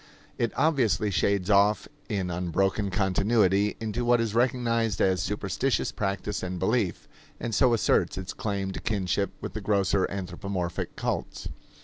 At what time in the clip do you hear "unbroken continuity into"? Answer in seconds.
2.31-4.03